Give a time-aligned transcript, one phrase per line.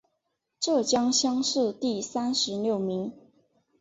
[0.59, 3.13] 浙江乡试第三十六名。